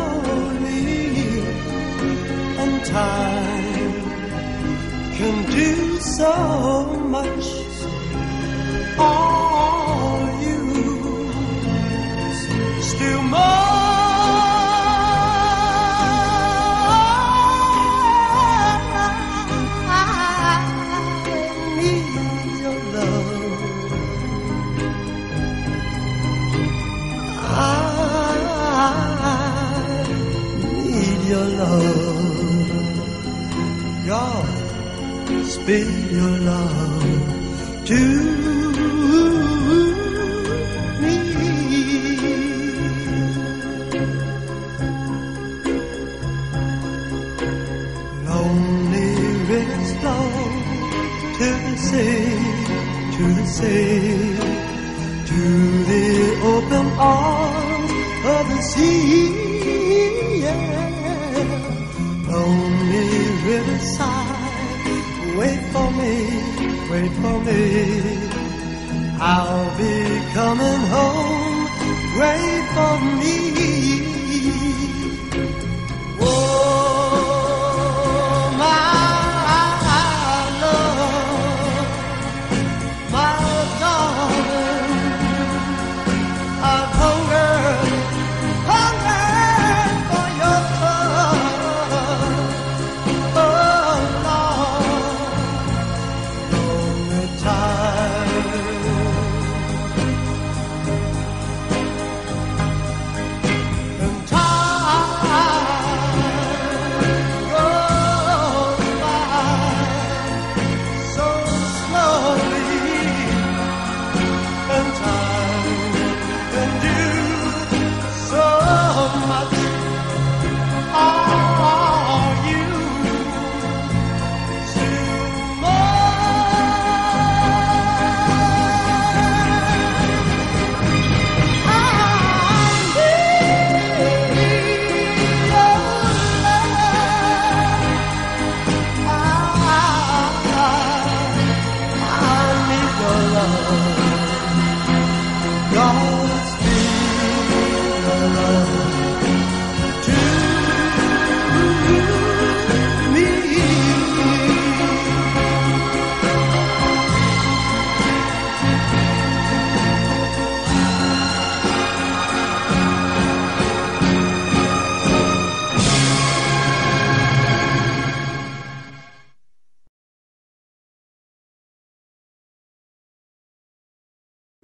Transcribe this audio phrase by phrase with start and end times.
[0.00, 1.40] slowly,
[2.62, 3.94] and time
[5.16, 6.32] can do so
[7.16, 7.46] much.
[8.98, 10.58] Are you
[12.82, 13.59] still more?
[31.60, 32.86] Love.
[34.06, 34.48] God,
[35.44, 37.04] spill your love
[37.90, 38.00] to
[41.00, 41.16] me.
[48.26, 49.10] Lonely
[49.50, 50.28] rivers flow
[51.38, 52.24] to the sea,
[53.16, 54.39] to the sea
[69.22, 71.64] I'll be coming home,
[72.18, 73.30] wait for me.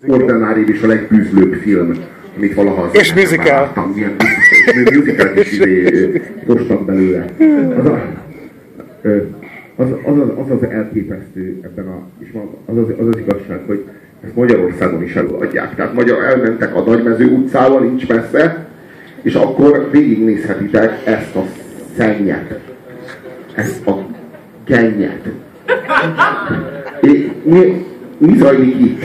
[0.05, 1.93] Ordinary is a legbűzlőbb film,
[2.37, 3.93] amit valaha az És musical.
[3.95, 4.17] Milyen
[4.95, 7.25] musical is izé, hoztak belőle.
[7.79, 8.03] Az, a,
[9.77, 13.85] az, az, az, az, az elképesztő ebben a, és az, az, az, az igazság, hogy
[14.25, 15.75] ezt Magyarországon is előadják.
[15.75, 18.67] Tehát magyar elmentek a Nagymező utcával, nincs messze,
[19.23, 21.47] és akkor végignézhetitek ezt a
[21.97, 22.61] szennyet,
[23.55, 24.07] ezt a
[24.67, 25.29] gennyet.
[27.01, 27.87] É, mi,
[28.19, 29.05] mi zajlik itt?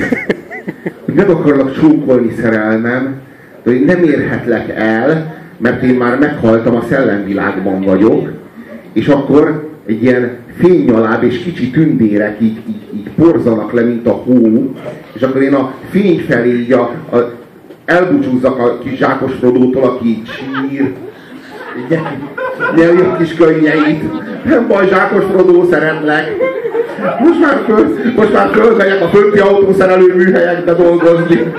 [1.12, 3.22] Hogy meg akarlak csókolni szerelmem,
[3.64, 8.30] hogy nem érhetlek el, mert én már meghaltam, a szellemvilágban vagyok,
[8.94, 14.12] és akkor egy ilyen fénynyaláb és kicsi tündérek így, így, így porzanak le, mint a
[14.12, 14.74] hó,
[15.14, 16.82] és akkor én a fény felé így a,
[17.12, 17.18] a,
[17.86, 20.94] elbúcsúzzak a kis zsákos Frodótól, aki így sír,
[22.76, 24.04] nyelvi a kis könnyeit.
[24.46, 26.51] Nem baj, zsákos Frodó, szeretlek.
[27.20, 31.54] Most már, föl, most már fölmegyek a fönti autószerelő műhelyekbe dolgozni.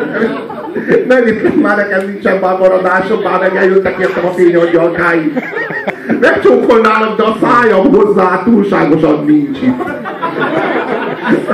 [1.08, 5.32] Nem itt már nekem nincsen már maradásom, már meg eljöttek értem a fényangyalkáim.
[6.20, 9.80] Megcsókolnálak, de a szájam hozzá túlságosan nincs itt.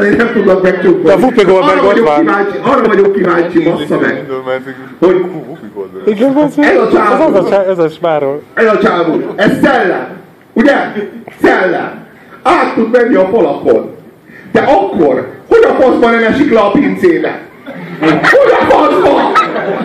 [0.04, 1.32] Én nem tudok megcsókolni.
[1.34, 4.24] De a arra vagyok kíváncsi, arra vagyok kíváncsi, bassza meg,
[4.98, 5.24] hogy
[6.04, 7.34] Igen, ez, Ez a csávó.
[7.34, 8.42] ez, a, csá- ez a spárol.
[8.54, 10.06] ez a csávó, ez szellem,
[10.52, 10.74] ugye?
[11.42, 12.06] Szellem.
[12.48, 13.94] Át tud menni a falakon.
[14.52, 17.40] De akkor, hogy a faszban nem esik le a pincébe?
[18.00, 19.22] Hogy a faszban?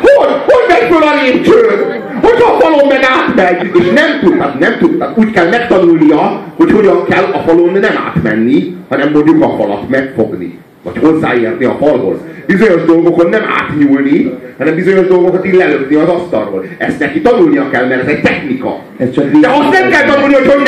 [0.01, 0.31] Hogy?
[0.45, 2.01] Hogy megy föl a lépcsőn?
[2.21, 7.05] Hogyha a falon meg átmegy, és nem tudtak, nem tudtak, úgy kell megtanulnia, hogy hogyan
[7.05, 12.17] kell a falon nem átmenni, hanem mondjuk a falat megfogni, vagy hozzáérni a falhoz.
[12.45, 16.65] Bizonyos dolgokon nem átnyúlni, hanem bizonyos dolgokat így lelökni az asztalról.
[16.77, 18.79] Ezt neki tanulnia kell, mert ez egy technika.
[18.97, 20.61] Ez csak De azt nem kell tanulni, hogy hogy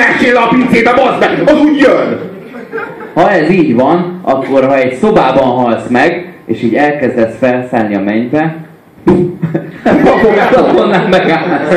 [0.45, 2.19] a pincébe, bazd meg, az úgy jön.
[3.13, 8.01] Ha ez így van, akkor ha egy szobában halsz meg, és így elkezdesz felszállni a
[8.01, 8.65] mennybe,
[10.03, 11.73] Papogátokon nem megállsz.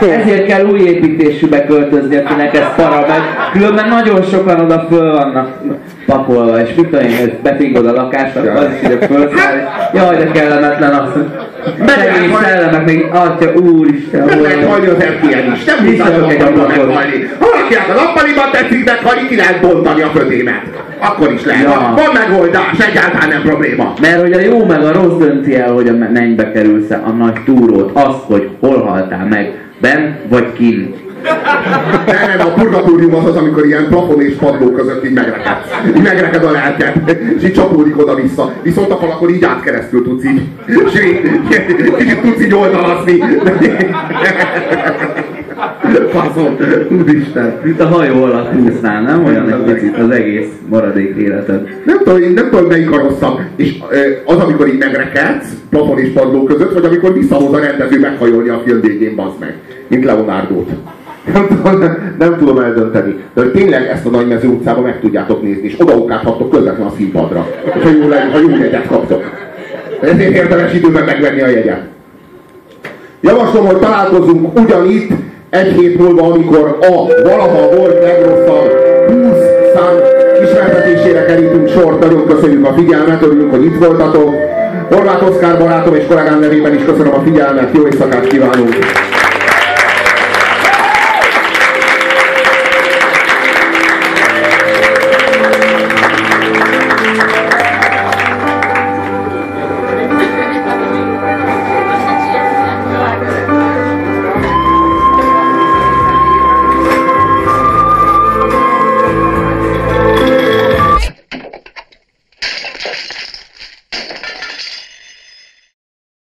[0.00, 5.48] Ezért kell új építésűbe költözni, akinek ez para, mert különben nagyon sokan oda föl vannak
[6.06, 10.94] pakolva, és mit tudom én, befingod a lakásra, az is ide fölszáll, jaj, de kellemetlen
[10.94, 11.08] az,
[11.86, 14.68] Szegény szellemek még, atya úristen, hol?
[14.68, 19.36] hajni az FTN is, nem Vissza egy a Ha valakinek a nappaliban tetszik meghalni, ki
[19.36, 20.62] lehet bontani a közémet.
[20.98, 21.62] Akkor is lehet.
[21.62, 21.94] Ja.
[21.96, 23.94] Van, megoldás, egyáltalán nem probléma.
[24.00, 27.42] Mert hogy a jó meg a rossz dönti el, hogy a mennybe kerülsz a nagy
[27.44, 30.94] túrót, azt, hogy hol haltál meg, ben vagy kin.
[32.06, 35.56] Nem, nem, a purgatórium az az, amikor ilyen plafon és padló között így megreked.
[35.96, 38.52] Így megreked a lelked, és így csapódik oda-vissza.
[38.62, 41.30] Viszont a falakon így átkeresztül tudsz így, és így,
[42.00, 43.22] így tudsz így oldalazni.
[46.04, 46.56] Faszom,
[47.00, 47.60] úristen.
[47.62, 49.24] Mint a hajó alatt úsznál, nem?
[49.24, 51.68] Olyan egy picit az egész maradék életed.
[51.84, 53.40] Nem tudom, én nem tudom, melyik a rosszabb.
[53.56, 53.78] És
[54.24, 58.62] az, amikor így megrekedsz, plafon és padló között, vagy amikor visszahoz a rendező meghajolni a
[58.64, 59.54] film végén, bazd meg.
[59.88, 60.70] Mint Leonardo-t.
[61.32, 61.84] Nem tudom,
[62.18, 63.16] nem tudom eldönteni.
[63.34, 67.46] De hogy tényleg ezt a Nagymező utcában meg tudjátok nézni, és odaukálhattok közvetlen a színpadra.
[67.82, 69.24] Ha jó, ha jó jegyet kaptok.
[70.00, 71.80] Ezért érdemes időben megvenni a jegyet.
[73.20, 75.10] Javaslom, hogy találkozunk ugyanitt
[75.56, 78.70] egy hét múlva, amikor a valaha volt legrosszabb
[79.08, 79.36] 20
[79.74, 79.94] szám
[80.42, 82.00] ismertetésére kerítünk sort.
[82.00, 84.34] Nagyon köszönjük a figyelmet, örülünk, hogy itt voltatok.
[84.88, 88.74] Horváth Oszkár barátom és kollégám nevében is köszönöm a figyelmet, jó éjszakát kívánunk!